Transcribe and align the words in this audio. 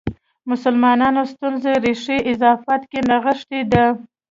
مسلمانانو 0.49 1.21
ستونزو 1.31 1.71
ریښه 1.83 2.17
اضافات 2.31 2.81
کې 2.91 2.99
نغښې 3.09 3.61
ده. 3.71 3.85